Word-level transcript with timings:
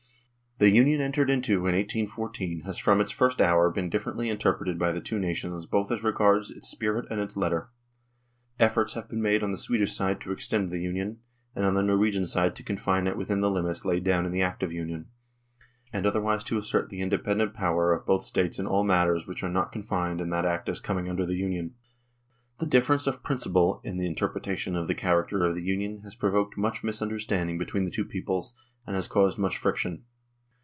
"The 0.57 0.69
Union 0.69 1.01
entered 1.01 1.31
into 1.31 1.53
in 1.65 1.73
1814 1.73 2.61
has 2.65 2.77
from 2.77 3.01
its 3.01 3.09
first 3.09 3.41
hour 3.41 3.71
been 3.71 3.89
differently 3.89 4.29
interpreted 4.29 4.77
by 4.77 4.91
the 4.91 5.01
two 5.01 5.17
nations 5.17 5.65
both 5.65 5.89
as 5.91 6.03
regards 6.03 6.51
its 6.51 6.67
spirit 6.69 7.07
and 7.09 7.19
its 7.19 7.35
letter. 7.35 7.71
Efforts 8.59 8.93
have 8.93 9.09
been 9.09 9.23
made 9.23 9.41
on 9.41 9.51
the 9.51 9.57
Swedish 9.57 9.93
side 9.95 10.21
to 10.21 10.31
extend 10.31 10.69
the 10.69 10.77
Union; 10.77 11.17
and 11.55 11.65
on 11.65 11.73
the 11.73 11.81
Norwegian 11.81 12.25
side 12.25 12.55
to 12.55 12.61
confine 12.63 13.07
it 13.07 13.17
within 13.17 13.41
the 13.41 13.49
limits 13.49 13.85
laid 13.85 14.03
down 14.03 14.23
in 14.23 14.31
the 14.31 14.43
Act 14.43 14.61
of 14.61 14.71
Union, 14.71 15.07
and 15.91 16.05
otherwise 16.05 16.43
to 16.43 16.59
assert 16.59 16.89
the 16.89 17.01
independent 17.01 17.55
power 17.55 17.91
of 17.91 18.05
both 18.05 18.23
States 18.23 18.59
in 18.59 18.67
all 18.67 18.83
matters 18.83 19.25
which 19.25 19.41
are 19.41 19.49
not 19.49 19.71
confined 19.71 20.21
in 20.21 20.29
that 20.29 20.45
Act 20.45 20.69
as 20.69 20.79
coming 20.79 21.09
under 21.09 21.25
the 21.25 21.33
Union. 21.37 21.73
The 22.59 22.67
difference 22.67 23.07
of 23.07 23.23
principle 23.23 23.81
in 23.83 23.97
the 23.97 24.05
interpretation 24.05 24.75
of 24.75 24.87
the 24.87 24.93
character 24.93 25.43
of 25.43 25.55
the 25.55 25.63
Union 25.63 26.01
has 26.01 26.13
provoked 26.13 26.55
much 26.55 26.83
misunderstanding 26.83 27.57
between 27.57 27.85
the 27.85 27.89
two 27.89 28.05
peoples, 28.05 28.53
and 28.85 28.95
has 28.95 29.07
caused 29.07 29.39
much 29.39 29.57
friction. 29.57 30.03